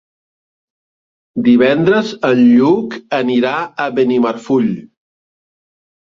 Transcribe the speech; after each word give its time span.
Divendres 1.47 2.13
en 2.31 2.41
Lluc 2.47 2.97
anirà 3.19 3.53
a 3.87 3.89
Benimarfull. 4.01 4.75